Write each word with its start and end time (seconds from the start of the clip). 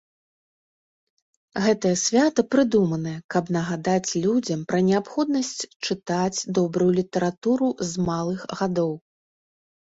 Гэтае 1.65 1.91
свята 2.03 2.41
прыдуманае, 2.53 3.13
каб 3.35 3.51
нагадаць 3.57 4.09
людзям 4.23 4.59
пра 4.71 4.79
неабходнасць 4.87 5.53
чытаць 5.87 6.39
добрую 6.61 6.89
літаратуру 7.03 7.69
з 7.91 8.09
малых 8.09 8.41
гадоў. 8.65 8.91